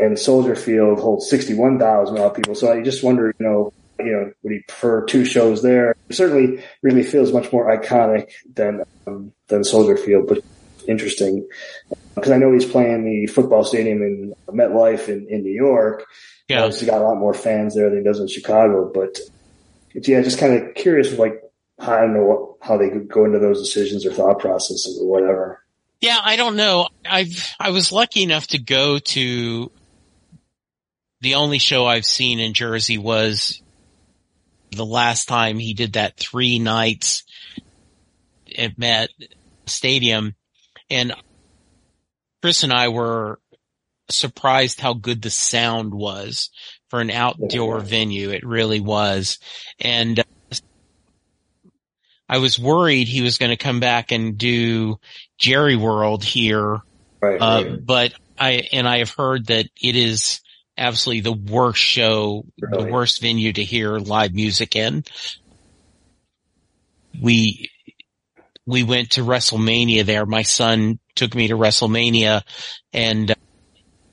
[0.00, 4.12] And Soldier Field holds sixty-one thousand without people, so I just wonder, you know, you
[4.12, 5.96] know, would he prefer two shows there?
[6.10, 10.44] Certainly, Wrigley Field is much more iconic than um, than Soldier Field, but
[10.88, 11.46] interesting
[12.14, 16.04] because I know he's playing the football stadium in MetLife in, in New York.
[16.48, 16.66] Yeah.
[16.66, 19.18] He's got a lot more fans there than he does in Chicago, but
[19.94, 21.42] yeah, just kind of curious, like
[21.78, 25.08] I don't know what, how they could go into those decisions or thought processes or
[25.08, 25.62] whatever.
[26.00, 26.88] Yeah, I don't know.
[27.08, 29.70] I've I was lucky enough to go to
[31.20, 33.60] the only show I've seen in Jersey was
[34.70, 37.24] the last time he did that three nights
[38.56, 39.10] at Met
[39.66, 40.34] Stadium
[40.90, 41.12] and
[42.42, 43.40] Chris and I were
[44.10, 46.50] surprised how good the sound was
[46.88, 48.30] for an outdoor venue.
[48.30, 49.38] It really was.
[49.78, 50.22] And uh,
[52.28, 54.98] I was worried he was going to come back and do
[55.36, 56.78] Jerry World here.
[57.20, 57.40] Right.
[57.40, 57.86] Uh, right.
[57.86, 60.40] but I, and I have heard that it is
[60.76, 65.04] absolutely the worst show, the worst venue to hear live music in.
[67.20, 67.70] We,
[68.68, 70.26] we went to WrestleMania there.
[70.26, 72.42] My son took me to WrestleMania
[72.92, 73.34] and, uh,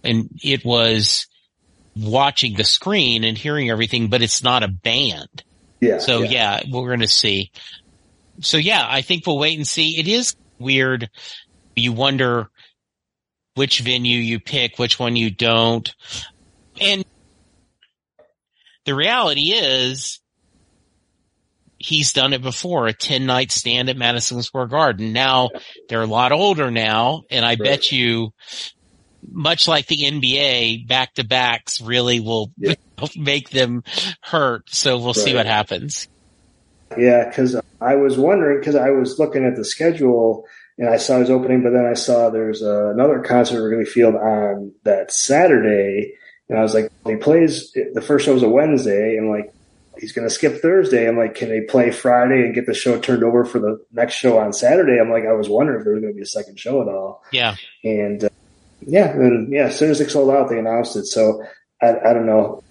[0.02, 1.28] and it was
[1.98, 5.44] watching the screen and hearing everything, but it's not a band.
[5.82, 5.98] yeah.
[5.98, 7.52] So yeah, we're going to see.
[8.40, 10.00] So yeah, I think we'll wait and see.
[10.00, 11.10] It is weird.
[11.76, 12.50] You wonder
[13.56, 15.94] which venue you pick, which one you don't.
[16.80, 17.04] And
[18.86, 20.22] the reality is
[21.86, 25.14] he's done it before, a 10 night stand at Madison Square Garden.
[25.14, 25.50] Now
[25.88, 28.34] they're a lot older now, and I bet you
[29.32, 32.76] much like the NBA, back to backs really will Yeah.
[33.18, 33.84] make them
[34.22, 34.64] hurt.
[34.70, 36.08] So we'll see what happens.
[36.98, 40.46] Yeah, because I was wondering because I was looking at the schedule
[40.78, 43.78] and I saw his opening, but then I saw there's uh, another concert we're at
[43.78, 46.14] Wrigley Field on that Saturday,
[46.50, 49.54] and I was like, he plays the first show was a Wednesday, and like
[50.00, 51.08] he's going to skip Thursday.
[51.08, 54.16] I'm like, can they play Friday and get the show turned over for the next
[54.16, 55.00] show on Saturday?
[55.00, 56.88] I'm like, I was wondering if there was going to be a second show at
[56.88, 57.56] all, Yeah.
[57.84, 58.30] and uh,
[58.82, 61.06] yeah, and yeah, as soon as it sold out, they announced it.
[61.06, 61.44] So
[61.82, 62.62] I, I don't know.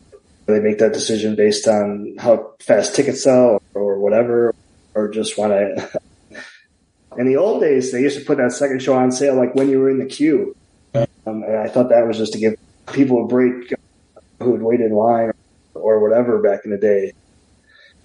[0.47, 4.55] They make that decision based on how fast tickets sell or whatever,
[4.95, 6.01] or just want to.
[7.17, 9.69] In the old days, they used to put that second show on sale like when
[9.71, 10.57] you were in the queue,
[10.95, 11.07] um,
[11.45, 12.57] and I thought that was just to give
[12.93, 13.73] people a break
[14.41, 15.31] who had waited in line
[15.85, 17.13] or whatever back in the day.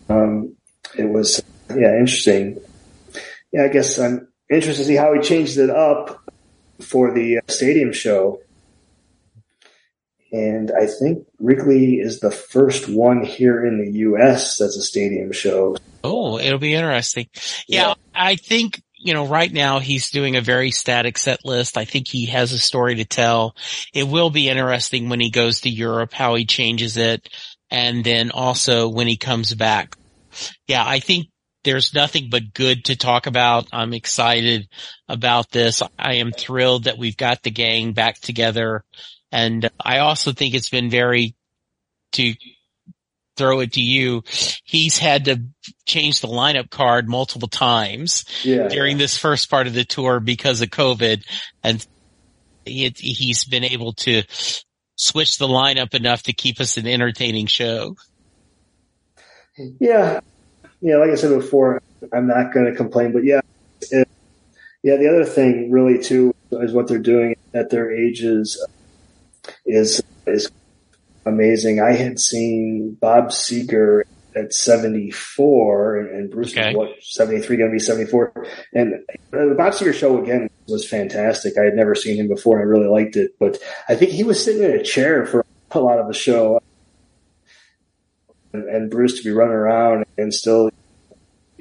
[0.09, 0.55] Um,
[0.97, 2.59] it was yeah interesting.
[3.51, 6.21] Yeah, I guess I'm interested to see how he changed it up
[6.81, 8.41] for the uh, stadium show.
[10.31, 14.59] And I think Wrigley is the first one here in the U.S.
[14.59, 15.75] that's a stadium show.
[16.03, 17.27] Oh, it'll be interesting.
[17.67, 17.93] Yeah, Yeah.
[18.13, 21.77] I think, you know, right now he's doing a very static set list.
[21.77, 23.55] I think he has a story to tell.
[23.91, 27.27] It will be interesting when he goes to Europe, how he changes it.
[27.71, 29.95] And then also when he comes back.
[30.67, 31.27] Yeah, I think
[31.63, 33.67] there's nothing but good to talk about.
[33.71, 34.67] I'm excited
[35.07, 35.81] about this.
[35.97, 38.83] I am thrilled that we've got the gang back together.
[39.31, 41.35] And I also think it's been very
[42.13, 42.33] to
[43.37, 44.23] throw it to you.
[44.63, 45.41] He's had to
[45.85, 48.67] change the lineup card multiple times Yeah.
[48.67, 51.23] during this first part of the tour because of COVID
[51.63, 51.85] and
[52.65, 54.23] it, he's been able to
[54.99, 57.95] switch the lineup enough to keep us an entertaining show.
[59.79, 60.19] Yeah.
[60.81, 61.81] Yeah, like I said before,
[62.13, 63.39] I'm not going to complain, but yeah.
[63.91, 64.07] It,
[64.83, 68.65] yeah, the other thing really too is what they're doing at their ages
[69.65, 70.51] is is
[71.25, 71.81] amazing.
[71.81, 74.03] I had seen Bob Seger
[74.35, 76.73] at 74 and, and Bruce Okay.
[76.73, 78.31] was what 73 going to be 74
[78.73, 78.93] and
[79.31, 81.57] the Bob Seger show again was fantastic.
[81.57, 83.57] I had never seen him before and I really liked it, but
[83.87, 86.59] I think he was sitting in a chair for a lot of the show
[88.53, 90.69] and, and Bruce to be running around and still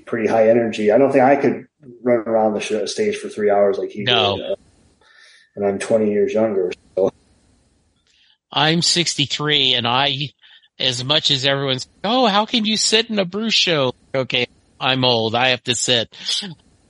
[0.06, 0.90] pretty high energy.
[0.90, 1.66] I don't think I could
[2.02, 4.36] run around the show, stage for three hours like he No.
[4.36, 4.50] did.
[4.50, 4.54] Uh,
[5.56, 6.70] and I'm 20 years younger.
[6.96, 7.10] So
[8.52, 10.30] I'm 63 and I,
[10.78, 13.94] as much as everyone's, oh, how can you sit in a Bruce show?
[14.14, 14.46] Okay,
[14.80, 15.34] I'm old.
[15.34, 16.14] I have to sit.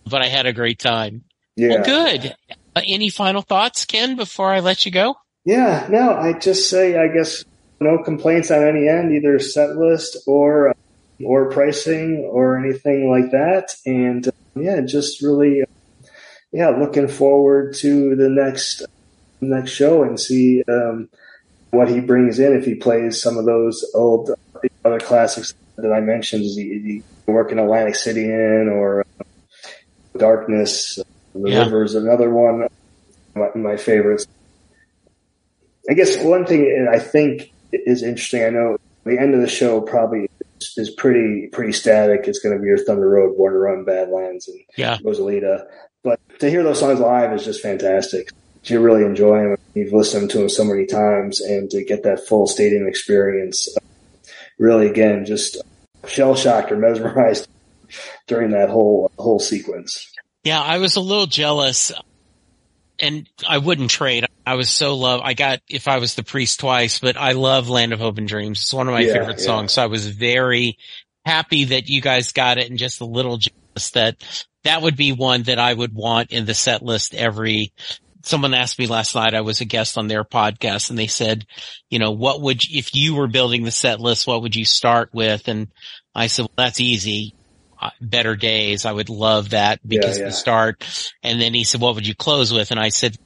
[0.05, 1.25] But I had a great time.
[1.57, 1.69] Yeah.
[1.69, 2.35] Well, good.
[2.77, 5.17] Uh, any final thoughts, Ken, before I let you go?
[5.45, 7.45] Yeah, no, I just say, I guess,
[7.81, 10.75] no complaints on any end, either set list or,
[11.25, 13.75] or pricing or anything like that.
[13.87, 16.07] And uh, yeah, just really, uh,
[16.53, 18.83] yeah, looking forward to the next,
[19.41, 21.09] next show and see, um,
[21.71, 24.31] what he brings in if he plays some of those old
[24.85, 26.45] other classics that I mentioned.
[26.45, 29.25] Is he, is he working Atlantic City in or uh,
[30.19, 30.97] Darkness?
[31.35, 31.65] The Yeah.
[31.65, 32.69] River is another one.
[33.35, 34.27] My, my favorites.
[35.91, 38.45] I guess one thing and I think is interesting.
[38.45, 40.29] I know the end of the show probably
[40.61, 42.23] is, is pretty pretty static.
[42.27, 44.99] It's going to be your Thunder Road, Born to Run, Badlands, and Yeah.
[44.99, 45.67] Rosalita.
[46.03, 48.31] But to hear those songs live is just fantastic.
[48.65, 49.57] Do you really enjoy them.
[49.75, 53.81] You've listened to them so many times, and to get that full stadium experience, uh,
[54.59, 55.59] really again, just
[56.07, 57.47] shell shocked or mesmerized
[58.27, 60.13] during that whole whole sequence.
[60.45, 61.93] Yeah, I was a little jealous
[62.99, 64.25] and I wouldn't trade.
[64.47, 65.21] I was so love.
[65.23, 68.27] I got if I was the priest twice, but I love Land of Hope and
[68.27, 68.61] Dreams.
[68.63, 69.45] It's one of my Yeah, favorite yeah.
[69.45, 69.73] songs.
[69.73, 70.79] So I was very
[71.25, 74.17] happy that you guys got it and just a little jealous that
[74.65, 77.73] that would be one that I would want in the set list every
[78.29, 81.47] someone asked me last night, I was a guest on their podcast and they said,
[81.91, 85.11] you know, what would, if you were building the set list, what would you start
[85.13, 85.49] with?
[85.49, 85.69] And
[86.15, 87.35] I said, well, that's easy.
[88.01, 88.85] Better days.
[88.85, 90.27] I would love that because yeah.
[90.27, 91.13] the start.
[91.23, 92.71] And then he said, what would you close with?
[92.71, 93.17] And I said,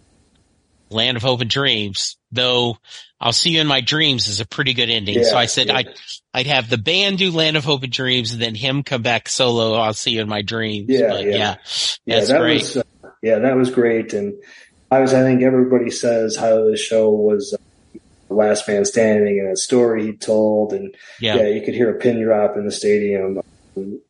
[0.90, 2.76] Land of Hope and Dreams, though
[3.18, 5.16] I'll see you in my dreams is a pretty good ending.
[5.16, 5.76] Yeah, so I said yeah.
[5.76, 5.88] I'd,
[6.34, 9.28] I'd have the band do Land of Hope and Dreams and then him come back
[9.28, 9.72] solo.
[9.72, 10.86] I'll see you in my dreams.
[10.88, 11.30] Yeah, but yeah.
[11.30, 11.56] yeah,
[12.04, 12.60] Yeah, that's that great.
[12.60, 12.82] was uh,
[13.22, 14.12] yeah, that was great.
[14.12, 14.34] And
[14.92, 19.38] I was, I think everybody says how the show was uh, the last man standing
[19.40, 21.36] and a story he told, and yeah.
[21.36, 23.40] yeah, you could hear a pin drop in the stadium
[23.74, 24.00] um,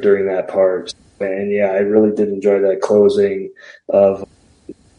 [0.00, 0.94] during that part.
[1.20, 3.52] And yeah, I really did enjoy that closing
[3.90, 4.26] of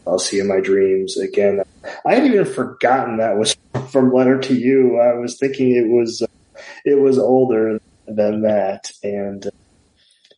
[0.06, 1.64] I'll see you in my dreams again.
[2.06, 3.56] I had even forgotten that was
[3.90, 5.00] from Letter to You.
[5.00, 9.50] I was thinking it was uh, it was older than that, and uh,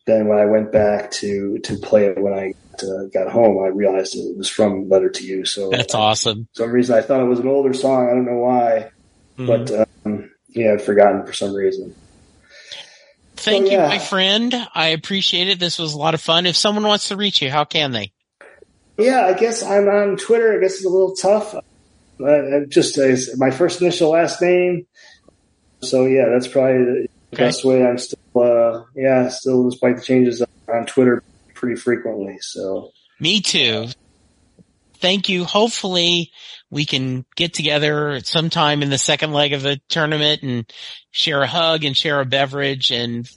[0.07, 3.67] then when I went back to to play it when I uh, got home, I
[3.67, 5.45] realized it was from Letter to You.
[5.45, 6.47] So That's uh, awesome.
[6.55, 8.07] for some reason I thought it was an older song.
[8.09, 8.89] I don't know why,
[9.37, 9.47] Mhm.
[9.47, 11.95] but um, yeah, I'd forgotten for some reason.
[13.37, 13.87] Thank So, you, yeah.
[13.87, 14.55] my friend.
[14.73, 15.59] I appreciate it.
[15.59, 16.45] This was a lot of fun.
[16.45, 18.11] If someone wants to reach you, how can they?
[18.97, 20.57] Yeah, I guess I'm on Twitter.
[20.57, 21.53] I guess it's a little tough.
[22.25, 24.87] I'm just uh, my first initial last name.
[25.83, 27.43] So yeah, that's probably the Okay.
[27.47, 27.85] best way.
[27.85, 30.41] I'm still, uh, yeah, still despite the changes
[30.73, 31.21] on Twitter
[31.55, 32.37] pretty frequently.
[32.41, 33.87] So Me too.
[34.97, 35.43] Thank you.
[35.43, 36.31] Hopefully
[36.69, 40.71] we can get together at some time in the second leg of the tournament and
[41.11, 42.91] share a hug and share a beverage.
[42.91, 43.29] And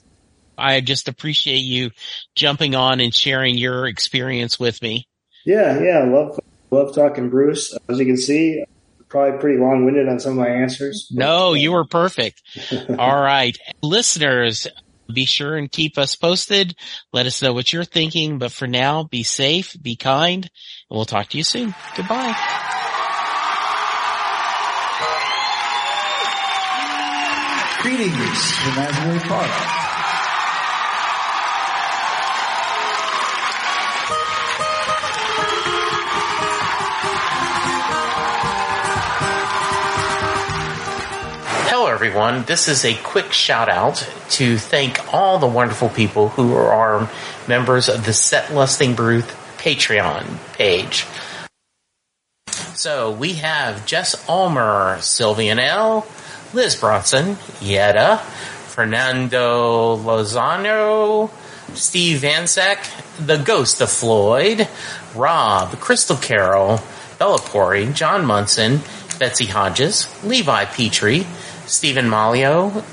[0.57, 1.91] I just appreciate you
[2.35, 5.07] jumping on and sharing your experience with me.
[5.45, 6.39] yeah, yeah, love
[6.71, 7.77] love talking Bruce.
[7.89, 8.63] As you can see,
[9.09, 11.07] probably pretty long winded on some of my answers.
[11.11, 12.41] but, No, you were perfect.
[12.97, 13.57] All right.
[13.81, 14.67] Listeners,
[15.13, 16.75] be sure and keep us posted.
[17.13, 18.39] Let us know what you're thinking.
[18.39, 21.73] But for now, be safe, be kind, and we'll talk to you soon.
[21.95, 22.35] Goodbye.
[27.81, 29.88] Greetings from Asbury Park.
[41.99, 42.43] Everyone.
[42.43, 47.09] This is a quick shout out to thank all the wonderful people who are
[47.45, 49.25] members of the Set Lusting Bruce
[49.57, 51.05] Patreon page.
[52.73, 56.07] So we have Jess Ulmer, Sylvian L,
[56.53, 58.19] Liz Bronson, Yetta,
[58.69, 61.29] Fernando Lozano,
[61.75, 62.79] Steve Vansek,
[63.25, 64.69] The Ghost of Floyd,
[65.13, 66.79] Rob, Crystal Carroll,
[67.17, 68.79] Bella Pori, John Munson,
[69.19, 71.27] Betsy Hodges, Levi Petrie,
[71.69, 72.83] Stephen Malio,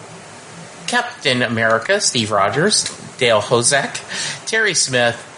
[0.86, 2.84] Captain America, Steve Rogers,
[3.16, 5.32] Dale Hozek, Terry Smith,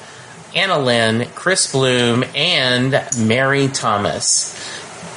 [0.55, 4.55] Anna Lynn, Chris Bloom, and Mary Thomas.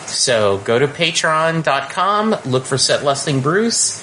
[0.05, 3.99] So go to patreon.com, look for Set Lusting Bruce.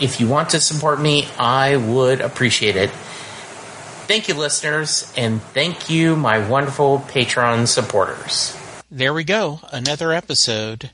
[0.00, 2.90] If you want to support me, I would appreciate it.
[2.90, 8.56] Thank you, listeners, and thank you, my wonderful Patreon supporters.
[8.90, 10.90] There we go, another episode.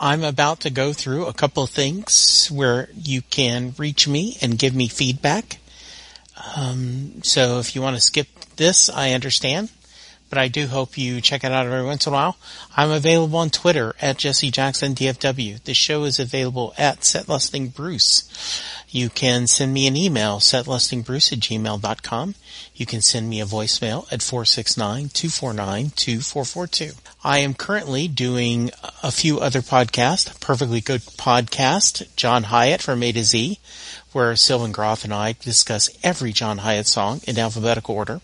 [0.00, 4.58] I'm about to go through a couple of things where you can reach me and
[4.58, 5.58] give me feedback.
[6.56, 9.68] Um, so if you want to skip this, I understand.
[10.30, 12.36] but I do hope you check it out every once in a while.
[12.76, 15.60] I'm available on Twitter at Jesse Jackson DFW.
[15.64, 18.62] The show is available at Setlusting Bruce.
[18.88, 22.36] You can send me an email, setlustingbruce at gmail.com.
[22.74, 26.94] You can send me a voicemail at 469-249-2442.
[27.22, 28.70] I am currently doing
[29.02, 33.58] a few other podcasts, Perfectly Good Podcast, John Hiatt from A to Z,
[34.12, 38.22] where Sylvan Groth and I discuss every John Hiatt song in alphabetical order.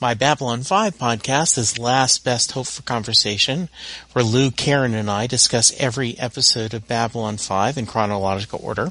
[0.00, 3.68] My Babylon 5 podcast is Last Best Hope for Conversation,
[4.14, 8.90] where Lou, Karen, and I discuss every episode of Babylon 5 in chronological order.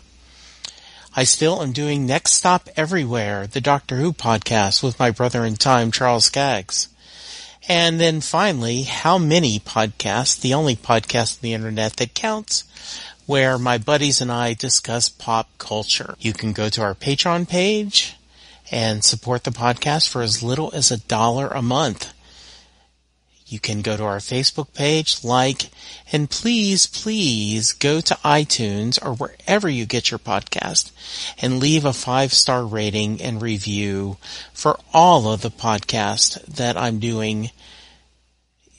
[1.18, 5.58] I still am doing Next Stop Everywhere, the Doctor Who podcast with my brother in
[5.58, 6.88] time, Charles Skaggs.
[7.68, 12.64] And then finally, How Many Podcasts, the only podcast on the internet that counts,
[13.26, 16.16] where my buddies and I discuss pop culture.
[16.20, 18.16] You can go to our Patreon page
[18.72, 22.14] and support the podcast for as little as a dollar a month.
[23.50, 25.70] You can go to our Facebook page, like,
[26.12, 30.92] and please, please go to iTunes or wherever you get your podcast
[31.42, 34.18] and leave a five star rating and review
[34.52, 37.52] for all of the podcasts that I'm doing.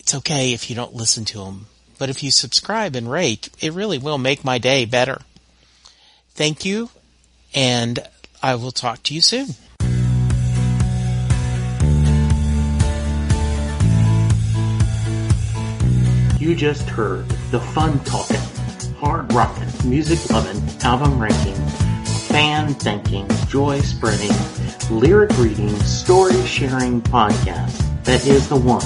[0.01, 1.67] It's okay if you don't listen to them,
[1.99, 5.23] but if you subscribe and rate, it really will make my day better.
[6.35, 6.91] Thank you,
[7.55, 8.01] and
[8.43, 9.55] I will talk to you soon.
[16.49, 18.41] You just heard the fun talking,
[18.97, 21.55] hard rocking, music loving, album ranking,
[22.27, 24.33] fan thinking, joy spreading,
[24.91, 28.81] lyric reading, story sharing podcast that is the one,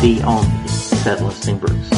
[0.00, 1.90] the only, Lusting Bruce.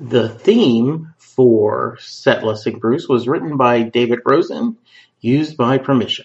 [0.00, 4.78] The theme for Set Lusting Bruce was written by David Rosen,
[5.20, 6.24] used by permission.